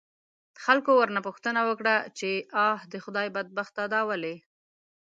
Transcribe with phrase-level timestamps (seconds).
[0.63, 2.29] خلکو ورنه پوښتنه وکړه، چې
[2.67, 4.35] آ د خدای بدبخته دا ولې؟